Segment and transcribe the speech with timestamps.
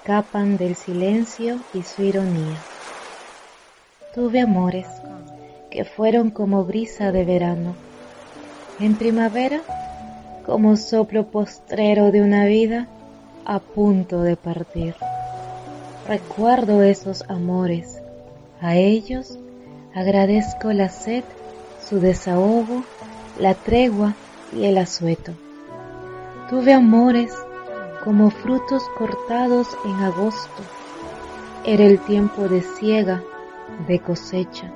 [0.00, 2.56] Escapan del silencio y su ironía.
[4.14, 4.86] Tuve amores
[5.70, 7.74] que fueron como brisa de verano,
[8.78, 9.60] en primavera
[10.46, 12.88] como soplo postrero de una vida
[13.44, 14.94] a punto de partir.
[16.08, 18.00] Recuerdo esos amores,
[18.62, 19.38] a ellos
[19.94, 21.24] agradezco la sed,
[21.86, 22.84] su desahogo,
[23.38, 24.14] la tregua
[24.56, 25.32] y el asueto.
[26.48, 27.32] Tuve amores
[28.04, 30.62] como frutos cortados en agosto.
[31.64, 33.22] Era el tiempo de siega,
[33.86, 34.70] de cosecha.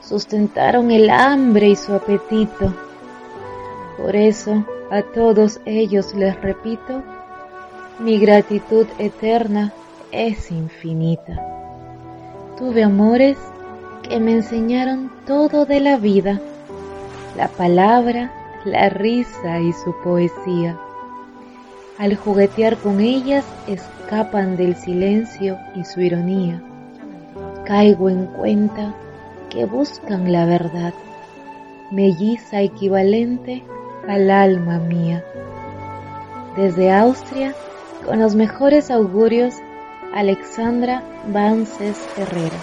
[0.00, 2.74] Sustentaron el hambre y su apetito.
[3.96, 7.02] Por eso a todos ellos les repito,
[8.00, 9.72] mi gratitud eterna
[10.10, 11.40] es infinita.
[12.58, 13.38] Tuve amores
[14.02, 16.40] que me enseñaron todo de la vida,
[17.36, 18.32] la palabra,
[18.64, 20.78] la risa y su poesía
[21.98, 26.62] al juguetear con ellas escapan del silencio y su ironía.
[27.64, 28.94] Caigo en cuenta
[29.50, 30.92] que buscan la verdad,
[31.90, 33.62] melliza equivalente
[34.08, 35.24] al alma mía.
[36.56, 37.54] Desde Austria,
[38.04, 39.54] con los mejores augurios,
[40.12, 42.58] Alexandra Vances Herrera.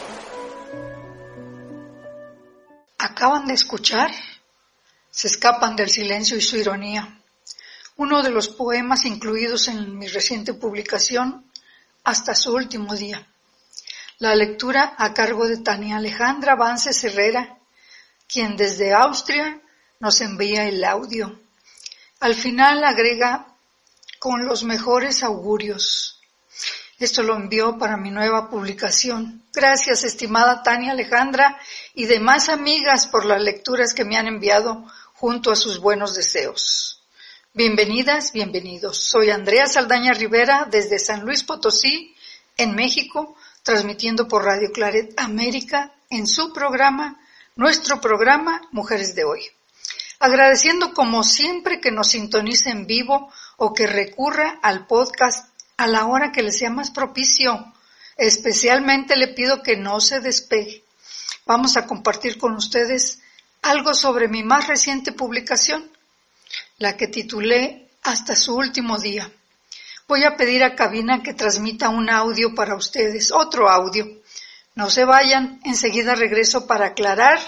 [2.97, 4.12] Acaban de escuchar,
[5.09, 7.21] se escapan del silencio y su ironía
[8.01, 11.45] uno de los poemas incluidos en mi reciente publicación,
[12.03, 13.28] Hasta su último día.
[14.17, 17.59] La lectura a cargo de Tania Alejandra Vances Herrera,
[18.28, 19.61] quien desde Austria
[20.00, 21.40] nos envía el audio.
[22.22, 23.45] Al final agrega
[24.17, 26.19] con los mejores augurios.
[26.97, 29.44] Esto lo envió para mi nueva publicación.
[29.53, 31.56] Gracias, estimada Tania Alejandra
[31.94, 37.00] y demás amigas por las lecturas que me han enviado junto a sus buenos deseos.
[37.53, 39.03] Bienvenidas, bienvenidos.
[39.03, 42.16] Soy Andrea Saldaña Rivera desde San Luis Potosí,
[42.56, 47.19] en México, transmitiendo por Radio Claret América en su programa,
[47.57, 49.41] nuestro programa Mujeres de Hoy.
[50.19, 56.06] Agradeciendo como siempre que nos sintonice en vivo o que recurra al podcast a la
[56.06, 57.73] hora que le sea más propicio.
[58.16, 60.85] Especialmente le pido que no se despegue.
[61.45, 63.19] Vamos a compartir con ustedes
[63.61, 65.91] algo sobre mi más reciente publicación
[66.81, 69.31] la que titulé Hasta su último día.
[70.08, 74.08] Voy a pedir a Cabina que transmita un audio para ustedes, otro audio.
[74.74, 77.40] No se vayan, enseguida regreso para aclarar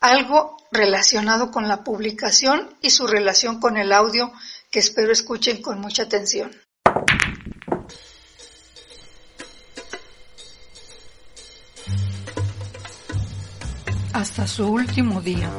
[0.00, 4.32] algo relacionado con la publicación y su relación con el audio
[4.70, 6.50] que espero escuchen con mucha atención.
[14.14, 15.50] Hasta su último día.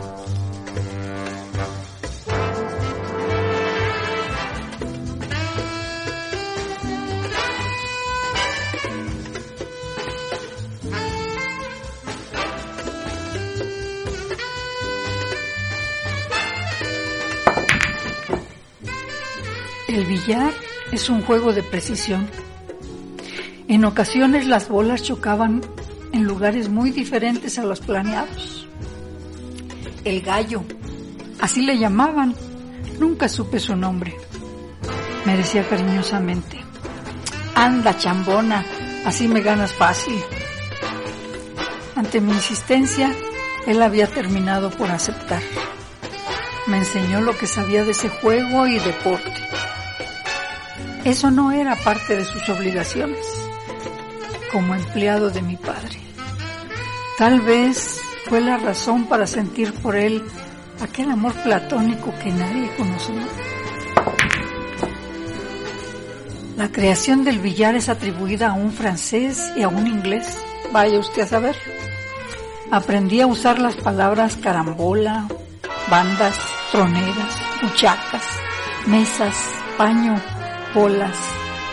[20.03, 20.51] El billar
[20.91, 22.27] es un juego de precisión.
[23.69, 25.61] En ocasiones las bolas chocaban
[26.11, 28.67] en lugares muy diferentes a los planeados.
[30.03, 30.65] El gallo,
[31.39, 32.35] así le llamaban,
[32.99, 34.13] nunca supe su nombre.
[35.23, 36.59] Me decía cariñosamente,
[37.55, 38.65] anda chambona,
[39.05, 40.19] así me ganas fácil.
[41.95, 43.09] Ante mi insistencia,
[43.67, 45.41] él había terminado por aceptar.
[46.67, 49.43] Me enseñó lo que sabía de ese juego y deporte.
[51.05, 53.25] Eso no era parte de sus obligaciones
[54.53, 55.99] como empleado de mi padre.
[57.17, 60.23] Tal vez fue la razón para sentir por él
[60.81, 63.15] aquel amor platónico que nadie conoció.
[66.57, 70.37] La creación del billar es atribuida a un francés y a un inglés.
[70.71, 71.55] Vaya usted a saber.
[72.71, 75.27] Aprendí a usar las palabras carambola,
[75.89, 76.37] bandas,
[76.71, 78.23] troneras, muchacas,
[78.87, 79.35] mesas,
[79.77, 80.15] paño,
[80.73, 81.17] bolas,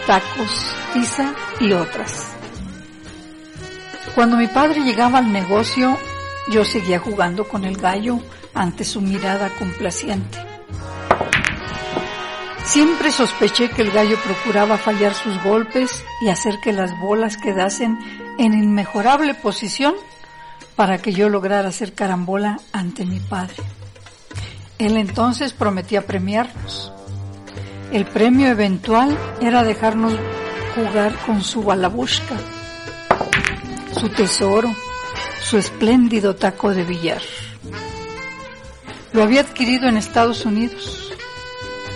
[0.06, 2.26] tacos, tiza y otras.
[4.14, 5.96] Cuando mi padre llegaba al negocio,
[6.50, 8.18] yo seguía jugando con el gallo
[8.54, 10.38] ante su mirada complaciente.
[12.64, 17.98] Siempre sospeché que el gallo procuraba fallar sus golpes y hacer que las bolas quedasen
[18.38, 19.94] en inmejorable posición
[20.76, 23.56] para que yo lograra hacer carambola ante mi padre.
[24.78, 26.92] Él entonces prometía premiarnos.
[27.92, 30.14] El premio eventual era dejarnos
[30.76, 32.36] jugar con su balabushka,
[33.98, 34.72] su tesoro,
[35.42, 37.20] su espléndido taco de billar.
[39.12, 41.12] Lo había adquirido en Estados Unidos.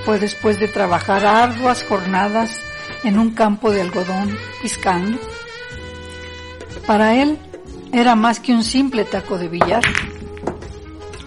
[0.05, 2.58] Fue después de trabajar arduas jornadas
[3.05, 5.17] en un campo de algodón piscando.
[6.88, 7.38] Para él
[7.93, 9.85] era más que un simple taco de billar.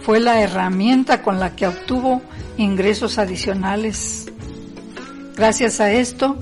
[0.02, 2.22] Fue la herramienta con la que obtuvo
[2.58, 4.27] ingresos adicionales
[5.38, 6.36] Gracias a esto,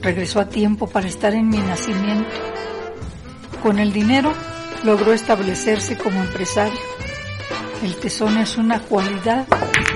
[0.00, 2.30] regresó a tiempo para estar en mi nacimiento.
[3.62, 4.32] Con el dinero,
[4.84, 6.80] logró establecerse como empresario.
[7.82, 9.46] El tesón es una cualidad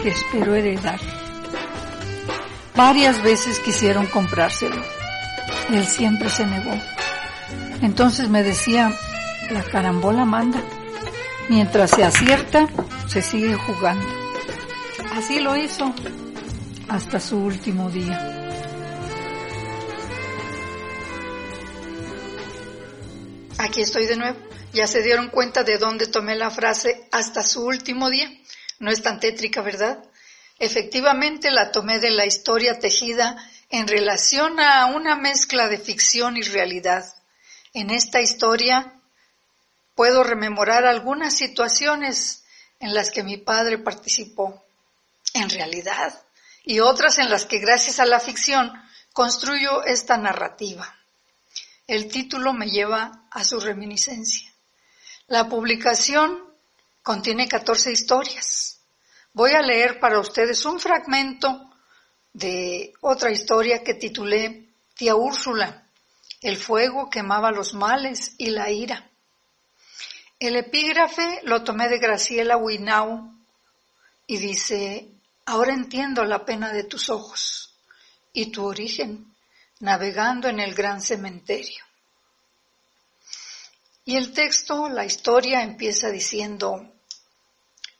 [0.02, 1.00] que espero heredar.
[2.76, 4.82] Varias veces quisieron comprárselo.
[5.72, 6.74] Él siempre se negó.
[7.80, 8.92] Entonces me decía,
[9.50, 10.60] la carambola manda.
[11.48, 12.68] Mientras se acierta,
[13.06, 14.06] se sigue jugando.
[15.16, 15.94] Así lo hizo
[16.90, 18.41] hasta su último día.
[23.72, 24.38] Aquí estoy de nuevo.
[24.74, 28.30] Ya se dieron cuenta de dónde tomé la frase hasta su último día.
[28.80, 30.04] No es tan tétrica, ¿verdad?
[30.58, 33.34] Efectivamente la tomé de la historia tejida
[33.70, 37.02] en relación a una mezcla de ficción y realidad.
[37.72, 38.92] En esta historia
[39.94, 42.44] puedo rememorar algunas situaciones
[42.78, 44.62] en las que mi padre participó,
[45.32, 46.20] en realidad,
[46.62, 48.70] y otras en las que gracias a la ficción
[49.14, 50.94] construyo esta narrativa.
[51.86, 54.52] El título me lleva a su reminiscencia.
[55.26, 56.38] La publicación
[57.02, 58.80] contiene 14 historias.
[59.32, 61.70] Voy a leer para ustedes un fragmento
[62.32, 65.82] de otra historia que titulé Tía Úrsula,
[66.42, 69.10] el fuego quemaba los males y la ira.
[70.40, 73.32] El epígrafe lo tomé de Graciela Winau
[74.26, 75.08] y dice,
[75.46, 77.76] ahora entiendo la pena de tus ojos
[78.32, 79.31] y tu origen
[79.82, 81.84] navegando en el gran cementerio.
[84.04, 86.92] Y el texto, la historia empieza diciendo,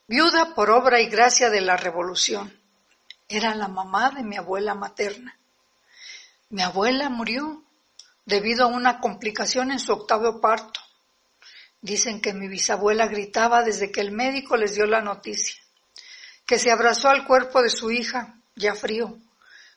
[0.07, 2.57] viuda por obra y gracia de la revolución,
[3.29, 5.37] era la mamá de mi abuela materna.
[6.51, 7.65] Mi abuela murió
[8.27, 10.81] debido a una complicación en su octavo parto.
[11.81, 15.61] Dicen que mi bisabuela gritaba desde que el médico les dio la noticia,
[16.47, 19.19] que se abrazó al cuerpo de su hija, ya frío,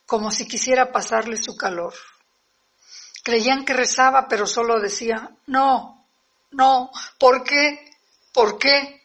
[0.05, 1.93] como si quisiera pasarle su calor.
[3.23, 6.07] Creían que rezaba, pero solo decía, no,
[6.51, 7.91] no, ¿por qué?
[8.31, 9.01] ¿Por qué?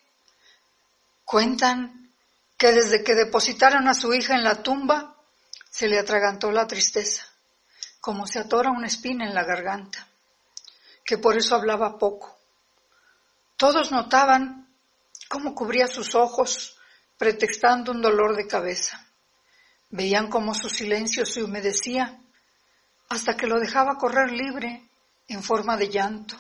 [1.25, 2.13] Cuentan
[2.59, 5.17] que desde que depositaron a su hija en la tumba,
[5.71, 7.25] se le atragantó la tristeza,
[8.01, 10.07] como se atora una espina en la garganta,
[11.05, 12.39] que por eso hablaba poco.
[13.57, 14.69] Todos notaban
[15.29, 16.77] cómo cubría sus ojos,
[17.17, 19.07] pretextando un dolor de cabeza.
[19.91, 22.21] Veían cómo su silencio se humedecía
[23.09, 24.89] hasta que lo dejaba correr libre
[25.27, 26.37] en forma de llanto,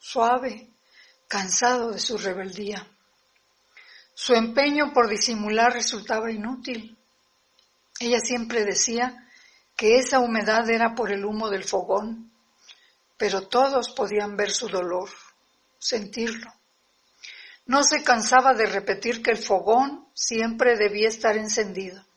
[0.00, 0.68] suave,
[1.28, 2.84] cansado de su rebeldía.
[4.14, 6.98] Su empeño por disimular resultaba inútil.
[8.00, 9.28] Ella siempre decía
[9.76, 12.32] que esa humedad era por el humo del fogón,
[13.16, 15.08] pero todos podían ver su dolor,
[15.78, 16.52] sentirlo.
[17.66, 22.07] No se cansaba de repetir que el fogón siempre debía estar encendido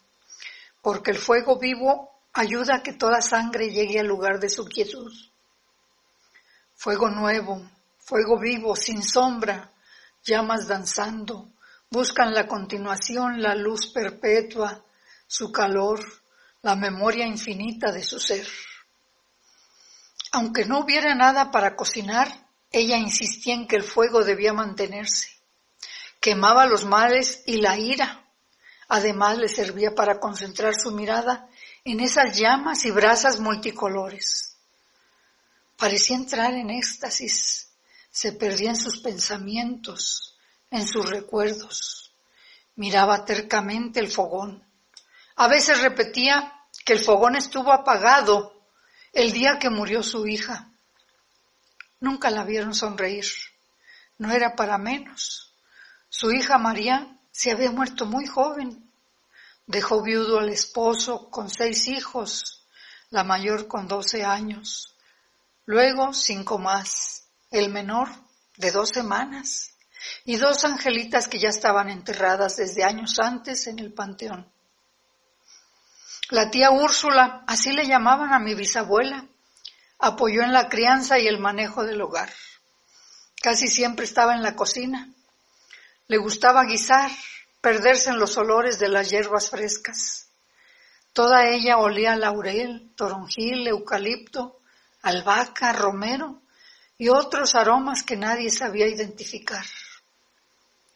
[0.81, 5.11] porque el fuego vivo ayuda a que toda sangre llegue al lugar de su quietud.
[6.75, 7.61] Fuego nuevo,
[7.99, 9.71] fuego vivo, sin sombra,
[10.23, 11.49] llamas danzando,
[11.89, 14.83] buscan la continuación, la luz perpetua,
[15.27, 15.99] su calor,
[16.61, 18.47] la memoria infinita de su ser.
[20.31, 25.29] Aunque no hubiera nada para cocinar, ella insistía en que el fuego debía mantenerse.
[26.19, 28.20] Quemaba los males y la ira,
[28.93, 31.47] Además le servía para concentrar su mirada
[31.85, 34.57] en esas llamas y brasas multicolores.
[35.77, 37.69] Parecía entrar en éxtasis,
[38.11, 40.37] se perdía en sus pensamientos,
[40.69, 42.13] en sus recuerdos.
[42.75, 44.61] Miraba tercamente el fogón.
[45.37, 48.61] A veces repetía que el fogón estuvo apagado
[49.13, 50.69] el día que murió su hija.
[52.01, 53.27] Nunca la vieron sonreír.
[54.17, 55.55] No era para menos.
[56.09, 58.91] Su hija María se había muerto muy joven.
[59.65, 62.67] Dejó viudo al esposo con seis hijos,
[63.09, 64.95] la mayor con doce años.
[65.65, 68.09] Luego cinco más, el menor
[68.57, 69.71] de dos semanas
[70.25, 74.51] y dos angelitas que ya estaban enterradas desde años antes en el panteón.
[76.29, 79.27] La tía Úrsula, así le llamaban a mi bisabuela,
[79.99, 82.31] apoyó en la crianza y el manejo del hogar.
[83.41, 85.13] Casi siempre estaba en la cocina.
[86.11, 87.09] Le gustaba guisar,
[87.61, 90.27] perderse en los olores de las hierbas frescas.
[91.13, 94.59] Toda ella olía a laurel, toronjil, eucalipto,
[95.03, 96.41] albahaca, romero
[96.97, 99.63] y otros aromas que nadie sabía identificar.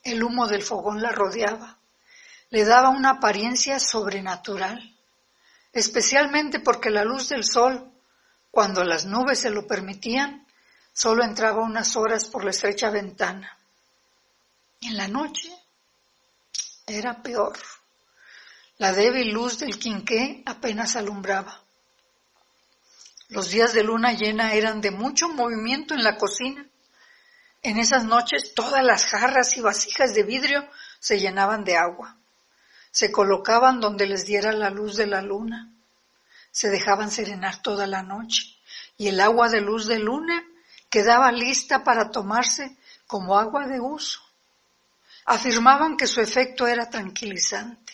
[0.04, 1.78] El humo del fogón la rodeaba,
[2.50, 4.98] le daba una apariencia sobrenatural
[5.72, 7.90] especialmente porque la luz del sol,
[8.52, 10.46] cuando las nubes se lo permitían,
[10.92, 13.58] solo entraba unas horas por la estrecha ventana.
[14.86, 15.52] En la noche
[16.88, 17.58] era peor.
[18.78, 21.62] La débil luz del quinqué apenas alumbraba.
[23.30, 26.66] Los días de luna llena eran de mucho movimiento en la cocina.
[27.62, 30.68] En esas noches todas las jarras y vasijas de vidrio
[31.00, 32.18] se llenaban de agua
[32.96, 35.70] se colocaban donde les diera la luz de la luna,
[36.50, 38.56] se dejaban serenar toda la noche,
[38.96, 40.42] y el agua de luz de luna
[40.90, 44.22] quedaba lista para tomarse como agua de uso.
[45.26, 47.94] Afirmaban que su efecto era tranquilizante,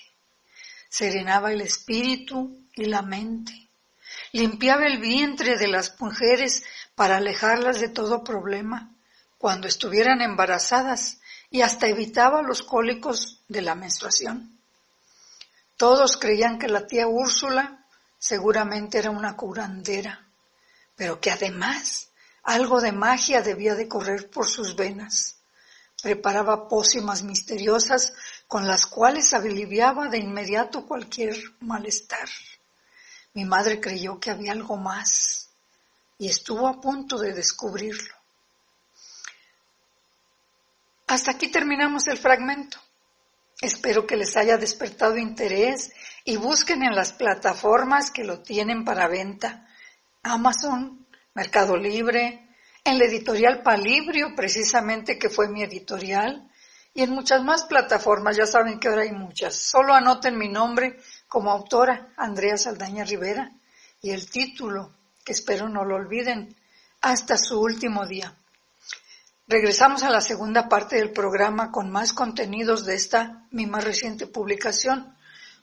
[0.90, 3.70] serenaba el espíritu y la mente,
[4.34, 6.64] limpiaba el vientre de las mujeres
[6.96, 8.92] para alejarlas de todo problema
[9.38, 11.20] cuando estuvieran embarazadas
[11.50, 14.58] y hasta evitaba los cólicos de la menstruación.
[15.78, 17.86] Todos creían que la tía Úrsula
[18.20, 20.28] seguramente era una curandera,
[20.96, 22.10] pero que además
[22.44, 25.40] algo de magia debía de correr por sus venas.
[26.01, 28.13] Preparaba pócimas misteriosas
[28.48, 32.27] con las cuales aliviaba de inmediato cualquier malestar.
[33.34, 35.50] Mi madre creyó que había algo más
[36.17, 38.13] y estuvo a punto de descubrirlo.
[41.08, 42.77] Hasta aquí terminamos el fragmento.
[43.60, 45.91] Espero que les haya despertado interés
[46.24, 49.67] y busquen en las plataformas que lo tienen para venta.
[50.24, 52.48] Amazon, Mercado Libre,
[52.84, 56.50] en la editorial Palibrio, precisamente que fue mi editorial,
[56.94, 59.56] y en muchas más plataformas, ya saben que ahora hay muchas.
[59.56, 63.52] Solo anoten mi nombre como autora, Andrea Saldaña Rivera,
[64.02, 64.92] y el título,
[65.24, 66.56] que espero no lo olviden,
[67.02, 68.36] hasta su último día.
[69.48, 74.28] Regresamos a la segunda parte del programa con más contenidos de esta mi más reciente
[74.28, 75.16] publicación.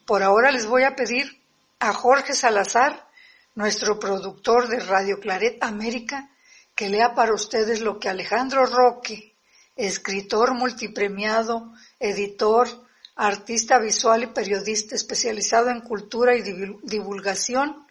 [0.05, 1.43] Por ahora les voy a pedir
[1.79, 3.07] a Jorge Salazar,
[3.55, 6.31] nuestro productor de Radio Claret América,
[6.79, 9.35] que lea para ustedes lo que Alejandro Roque,
[9.75, 12.69] escritor multipremiado, editor,
[13.17, 16.43] artista visual y periodista especializado en cultura y
[16.85, 17.85] divulgación,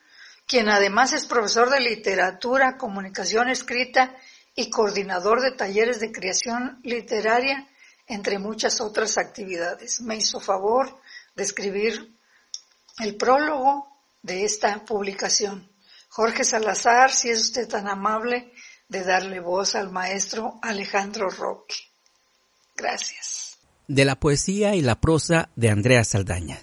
[0.46, 4.16] quien además es profesor de literatura, comunicación escrita
[4.56, 7.68] y coordinador de talleres de creación literaria,
[8.08, 10.00] entre muchas otras actividades.
[10.00, 10.98] Me hizo favor
[11.36, 12.16] de escribir
[13.00, 13.86] el prólogo
[14.22, 15.70] de esta publicación.
[16.08, 18.54] Jorge Salazar, si es usted tan amable
[18.90, 21.76] de darle voz al maestro Alejandro Roque.
[22.76, 23.58] Gracias.
[23.88, 26.60] De la poesía y la prosa de Andrea Saldaña.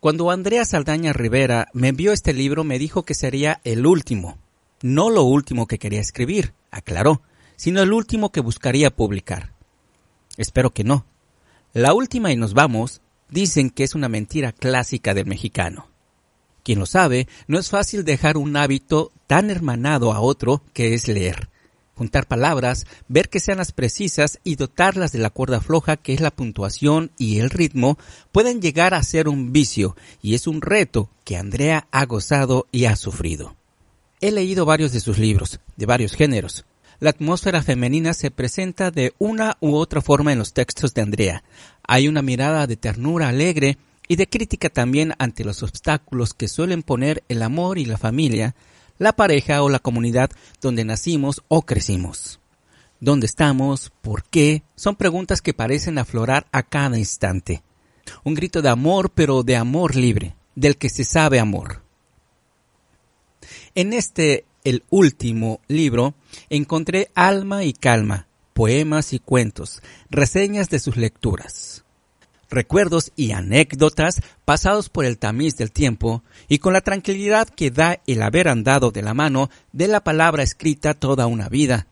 [0.00, 4.38] Cuando Andrea Saldaña Rivera me envió este libro me dijo que sería el último,
[4.82, 7.22] no lo último que quería escribir, aclaró,
[7.56, 9.52] sino el último que buscaría publicar.
[10.36, 11.06] Espero que no.
[11.72, 15.88] La última y nos vamos dicen que es una mentira clásica del mexicano.
[16.66, 21.06] Quien lo sabe, no es fácil dejar un hábito tan hermanado a otro que es
[21.06, 21.48] leer.
[21.94, 26.20] Juntar palabras, ver que sean las precisas y dotarlas de la cuerda floja que es
[26.20, 27.98] la puntuación y el ritmo
[28.32, 32.86] pueden llegar a ser un vicio y es un reto que Andrea ha gozado y
[32.86, 33.54] ha sufrido.
[34.20, 36.64] He leído varios de sus libros, de varios géneros.
[36.98, 41.44] La atmósfera femenina se presenta de una u otra forma en los textos de Andrea.
[41.86, 46.82] Hay una mirada de ternura alegre y de crítica también ante los obstáculos que suelen
[46.82, 48.54] poner el amor y la familia,
[48.98, 52.40] la pareja o la comunidad donde nacimos o crecimos.
[53.00, 53.92] ¿Dónde estamos?
[54.00, 54.62] ¿Por qué?
[54.74, 57.62] Son preguntas que parecen aflorar a cada instante.
[58.24, 61.82] Un grito de amor, pero de amor libre, del que se sabe amor.
[63.74, 66.14] En este, el último libro,
[66.48, 71.85] encontré Alma y Calma, poemas y cuentos, reseñas de sus lecturas.
[72.56, 78.00] Recuerdos y anécdotas pasados por el tamiz del tiempo y con la tranquilidad que da
[78.06, 81.86] el haber andado de la mano de la palabra escrita toda una vida,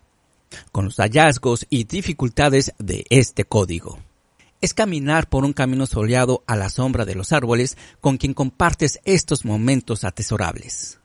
[0.72, 3.98] con los hallazgos y dificultades de este código.
[4.62, 9.00] Es caminar por un camino soleado a la sombra de los árboles con quien compartes
[9.04, 10.98] estos momentos atesorables.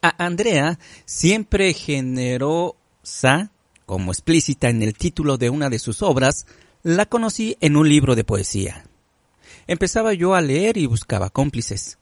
[0.00, 3.50] A Andrea siempre generosa,
[3.84, 6.46] como explícita en el título de una de sus obras,
[6.84, 8.84] la conocí en un libro de poesía.
[9.66, 11.96] Empezaba yo a leer y buscaba cómplices.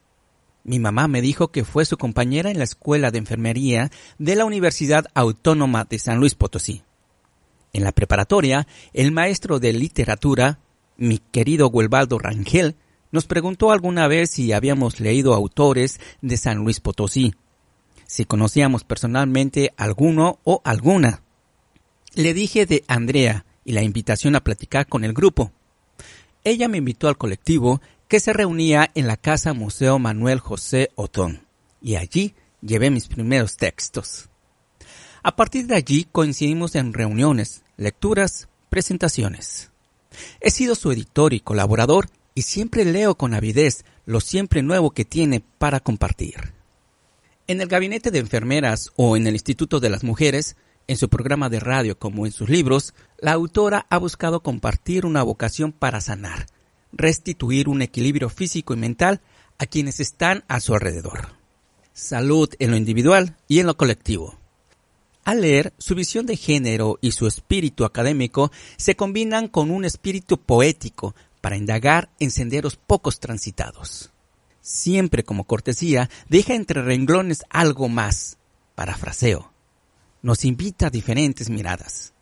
[0.64, 4.44] Mi mamá me dijo que fue su compañera en la escuela de enfermería de la
[4.44, 6.82] Universidad Autónoma de San Luis Potosí.
[7.72, 10.58] En la preparatoria, el maestro de literatura,
[10.96, 12.74] mi querido Guelbaldo Rangel,
[13.12, 17.36] nos preguntó alguna vez si habíamos leído autores de San Luis Potosí,
[18.08, 21.22] si conocíamos personalmente alguno o alguna.
[22.14, 25.52] Le dije de Andrea, y la invitación a platicar con el grupo.
[26.44, 31.46] Ella me invitó al colectivo que se reunía en la Casa Museo Manuel José Otón,
[31.80, 34.28] y allí llevé mis primeros textos.
[35.22, 39.70] A partir de allí coincidimos en reuniones, lecturas, presentaciones.
[40.40, 45.04] He sido su editor y colaborador y siempre leo con avidez lo siempre nuevo que
[45.04, 46.54] tiene para compartir.
[47.46, 50.56] En el gabinete de enfermeras o en el Instituto de las Mujeres
[50.92, 55.22] en su programa de radio como en sus libros, la autora ha buscado compartir una
[55.22, 56.46] vocación para sanar,
[56.92, 59.22] restituir un equilibrio físico y mental
[59.58, 61.30] a quienes están a su alrededor.
[61.94, 64.38] Salud en lo individual y en lo colectivo.
[65.24, 70.38] Al leer, su visión de género y su espíritu académico se combinan con un espíritu
[70.38, 74.10] poético para indagar en senderos pocos transitados.
[74.60, 78.36] Siempre como cortesía, deja entre renglones algo más,
[78.74, 79.51] parafraseo
[80.22, 82.14] nos invita a diferentes miradas.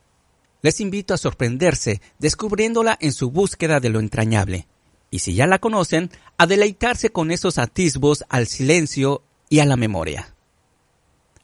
[0.63, 4.67] Les invito a sorprenderse descubriéndola en su búsqueda de lo entrañable,
[5.11, 9.77] y si ya la conocen, a deleitarse con esos atisbos al silencio y a la
[9.77, 10.35] memoria.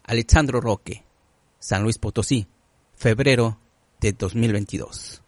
[0.04, 1.04] Alexandro Roque,
[1.58, 2.46] San Luis Potosí,
[2.94, 3.58] febrero
[4.00, 5.22] de 2022.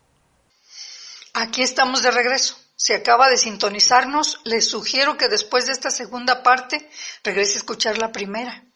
[1.34, 2.56] Aquí estamos de regreso.
[2.76, 6.88] Si acaba de sintonizarnos, les sugiero que después de esta segunda parte
[7.24, 8.67] regrese a escuchar la primera.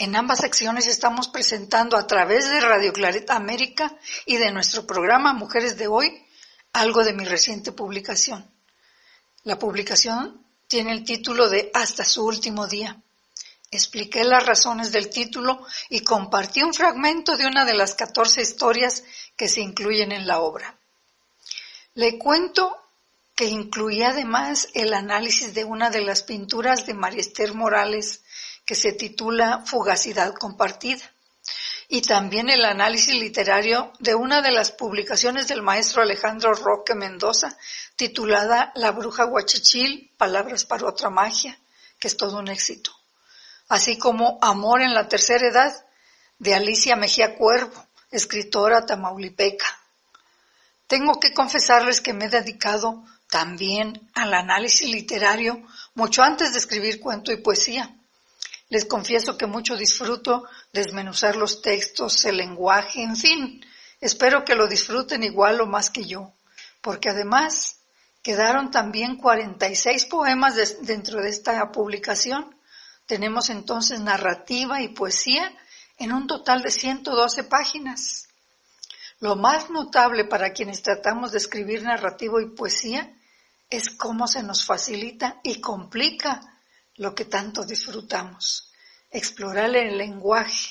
[0.00, 5.34] En ambas secciones estamos presentando a través de Radio Clareta América y de nuestro programa
[5.34, 6.24] Mujeres de Hoy
[6.72, 8.50] algo de mi reciente publicación.
[9.44, 12.98] La publicación tiene el título de Hasta su último día.
[13.70, 19.04] Expliqué las razones del título y compartí un fragmento de una de las 14 historias
[19.36, 20.78] que se incluyen en la obra.
[21.92, 22.74] Le cuento
[23.34, 28.22] que incluía además el análisis de una de las pinturas de María Esther Morales
[28.70, 31.02] que se titula Fugacidad compartida,
[31.88, 37.58] y también el análisis literario de una de las publicaciones del maestro Alejandro Roque Mendoza,
[37.96, 41.58] titulada La bruja guachichil, palabras para otra magia,
[41.98, 42.92] que es todo un éxito,
[43.66, 45.84] así como Amor en la tercera edad,
[46.38, 49.66] de Alicia Mejía Cuervo, escritora tamaulipeca.
[50.86, 55.60] Tengo que confesarles que me he dedicado también al análisis literario
[55.94, 57.96] mucho antes de escribir cuento y poesía.
[58.70, 63.66] Les confieso que mucho disfruto desmenuzar los textos, el lenguaje, en fin.
[64.00, 66.32] Espero que lo disfruten igual o más que yo,
[66.80, 67.80] porque además
[68.22, 72.54] quedaron también 46 poemas dentro de esta publicación.
[73.06, 75.52] Tenemos entonces narrativa y poesía
[75.98, 78.28] en un total de 112 páginas.
[79.18, 83.12] Lo más notable para quienes tratamos de escribir narrativo y poesía
[83.68, 86.40] es cómo se nos facilita y complica
[87.00, 88.70] lo que tanto disfrutamos,
[89.10, 90.68] explorar el lenguaje.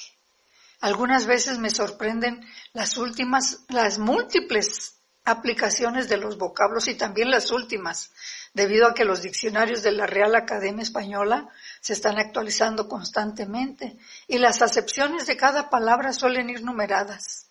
[0.79, 4.93] Algunas veces me sorprenden las últimas, las múltiples
[5.25, 8.11] aplicaciones de los vocablos y también las últimas,
[8.53, 11.49] debido a que los diccionarios de la Real Academia Española
[11.81, 17.47] se están actualizando constantemente y las acepciones de cada palabra suelen ir numeradas.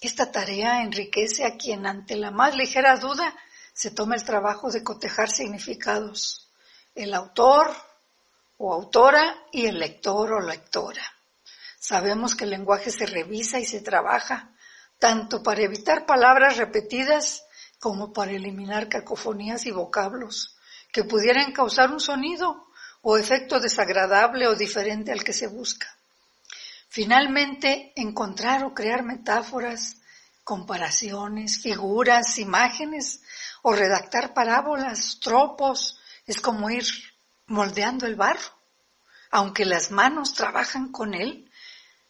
[0.00, 3.36] Esta tarea enriquece a quien ante la más ligera duda
[3.74, 6.39] se toma el trabajo de cotejar significados
[6.94, 7.74] el autor
[8.58, 11.02] o autora y el lector o lectora.
[11.78, 14.50] Sabemos que el lenguaje se revisa y se trabaja
[14.98, 17.44] tanto para evitar palabras repetidas
[17.78, 20.56] como para eliminar cacofonías y vocablos
[20.92, 22.66] que pudieran causar un sonido
[23.02, 25.88] o efecto desagradable o diferente al que se busca.
[26.88, 29.96] Finalmente, encontrar o crear metáforas,
[30.44, 33.22] comparaciones, figuras, imágenes
[33.62, 35.99] o redactar parábolas, tropos
[36.30, 36.86] es como ir
[37.48, 38.56] moldeando el barro.
[39.32, 41.50] Aunque las manos trabajan con él,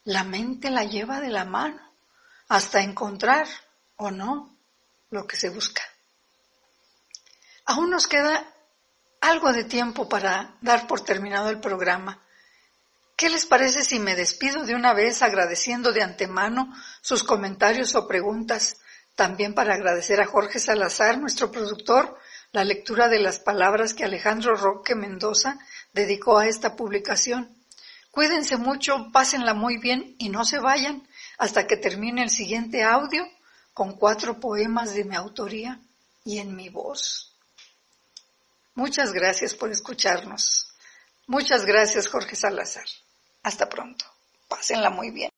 [0.05, 1.81] la mente la lleva de la mano
[2.49, 3.49] hasta encontrar
[3.97, 4.55] o no
[5.09, 5.83] lo que se busca.
[7.65, 8.45] Aún nos queda
[9.23, 12.21] algo de tiempo para dar por terminado el programa.
[13.17, 18.07] ¿Qué les parece si me despido de una vez agradeciendo de antemano sus comentarios o
[18.07, 18.77] preguntas?
[19.15, 22.19] También para agradecer a Jorge Salazar, nuestro productor,
[22.53, 25.59] la lectura de las palabras que Alejandro Roque Mendoza
[25.93, 27.57] dedicó a esta publicación.
[28.11, 31.07] Cuídense mucho, pásenla muy bien y no se vayan
[31.39, 33.25] hasta que termine el siguiente audio
[33.73, 35.81] con cuatro poemas de mi autoría
[36.25, 37.33] y en mi voz.
[38.75, 40.67] Muchas gracias por escucharnos.
[41.27, 42.87] Muchas gracias, Jorge Salazar.
[43.43, 44.05] Hasta pronto.
[44.49, 45.31] Pásenla muy bien.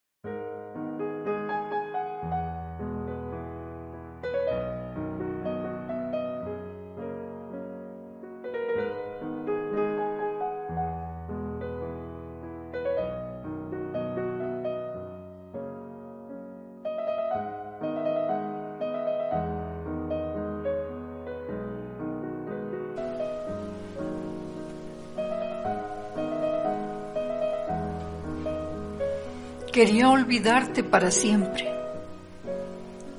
[29.73, 31.67] Quería olvidarte para siempre.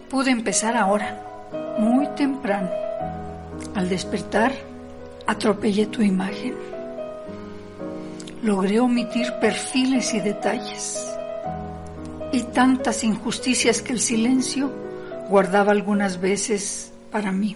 [0.08, 1.20] Pude empezar ahora,
[1.80, 2.70] muy temprano.
[3.74, 4.54] Al despertar,
[5.26, 6.54] atropellé tu imagen.
[8.44, 11.12] Logré omitir perfiles y detalles.
[12.32, 14.72] Y tantas injusticias que el silencio
[15.30, 17.56] guardaba algunas veces para mí.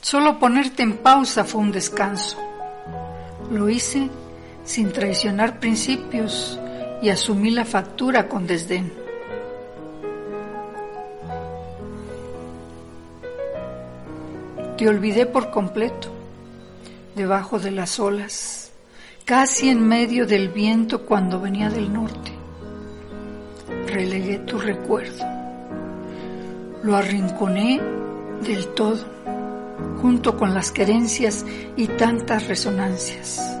[0.00, 2.38] Solo ponerte en pausa fue un descanso.
[3.52, 4.08] Lo hice
[4.64, 6.58] sin traicionar principios
[7.00, 8.92] y asumí la factura con desdén.
[14.76, 16.08] Te olvidé por completo,
[17.16, 18.70] debajo de las olas,
[19.24, 22.32] casi en medio del viento cuando venía del norte.
[23.88, 25.24] Relegué tu recuerdo,
[26.82, 27.80] lo arrinconé
[28.42, 29.04] del todo,
[30.00, 31.44] junto con las querencias
[31.76, 33.57] y tantas resonancias.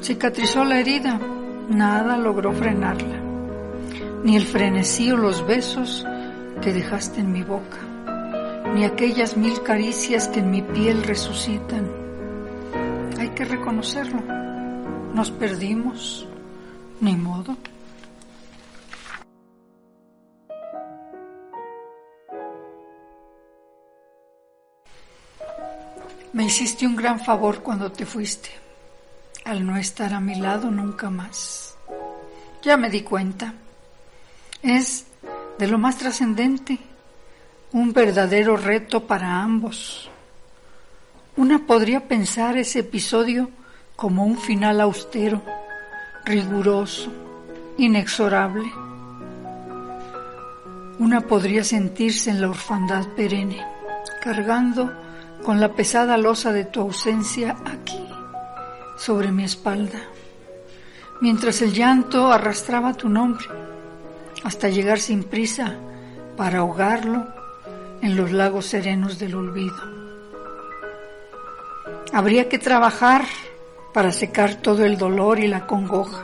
[0.00, 1.18] Cicatrizó la herida,
[1.68, 3.20] nada logró frenarla,
[4.22, 6.06] ni el frenesí o los besos
[6.62, 7.78] que dejaste en mi boca,
[8.74, 11.90] ni aquellas mil caricias que en mi piel resucitan.
[13.18, 14.20] Hay que reconocerlo,
[15.12, 16.26] nos perdimos,
[17.00, 17.56] ni modo.
[26.32, 28.65] Me hiciste un gran favor cuando te fuiste
[29.46, 31.76] al no estar a mi lado nunca más.
[32.62, 33.54] Ya me di cuenta.
[34.60, 35.06] Es
[35.56, 36.78] de lo más trascendente,
[37.72, 40.10] un verdadero reto para ambos.
[41.36, 43.50] Una podría pensar ese episodio
[43.94, 45.40] como un final austero,
[46.24, 47.12] riguroso,
[47.78, 48.68] inexorable.
[50.98, 53.64] Una podría sentirse en la orfandad perenne,
[54.22, 54.92] cargando
[55.44, 58.15] con la pesada losa de tu ausencia aquí
[58.96, 60.00] sobre mi espalda,
[61.20, 63.46] mientras el llanto arrastraba tu nombre,
[64.44, 65.76] hasta llegar sin prisa
[66.36, 67.26] para ahogarlo
[68.02, 69.76] en los lagos serenos del olvido.
[72.12, 73.24] Habría que trabajar
[73.92, 76.22] para secar todo el dolor y la congoja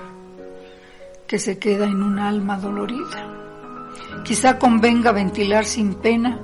[1.27, 3.27] que se queda en un alma dolorida.
[4.25, 6.39] Quizá convenga ventilar sin pena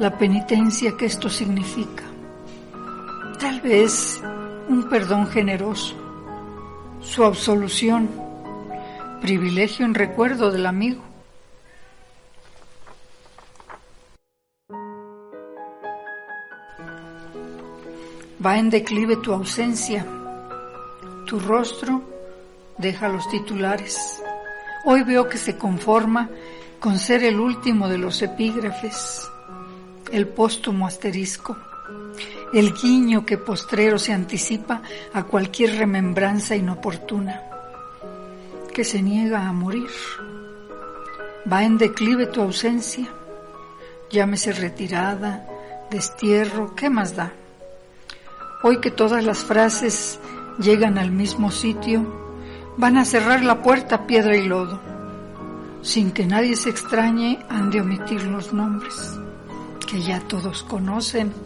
[0.00, 2.04] la penitencia que esto significa.
[3.38, 4.22] Tal vez
[4.68, 5.94] un perdón generoso,
[7.00, 8.08] su absolución,
[9.20, 11.02] privilegio en recuerdo del amigo.
[18.44, 20.04] Va en declive tu ausencia,
[21.26, 22.02] tu rostro
[22.78, 24.22] deja los titulares.
[24.84, 26.28] Hoy veo que se conforma
[26.80, 29.28] con ser el último de los epígrafes,
[30.12, 31.56] el póstumo asterisco
[32.52, 34.82] el guiño que postrero se anticipa
[35.12, 37.42] a cualquier remembranza inoportuna,
[38.72, 39.90] que se niega a morir.
[41.50, 43.08] Va en declive tu ausencia,
[44.10, 45.46] llámese retirada,
[45.90, 47.32] destierro, ¿qué más da?
[48.62, 50.18] Hoy que todas las frases
[50.58, 52.06] llegan al mismo sitio,
[52.76, 54.80] van a cerrar la puerta piedra y lodo.
[55.82, 59.16] Sin que nadie se extrañe, han de omitir los nombres,
[59.86, 61.45] que ya todos conocen